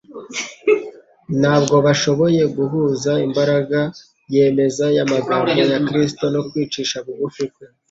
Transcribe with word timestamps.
Ntabwo 1.39 1.75
bashoboye 1.85 2.41
guhuza 2.57 3.11
imbaraga 3.27 3.79
yemeza 4.33 4.85
y'amagambo 4.95 5.59
ya 5.71 5.79
Kristo 5.87 6.23
no 6.33 6.41
kwicisha 6.49 6.97
bugufi 7.05 7.45
kwe; 7.53 7.65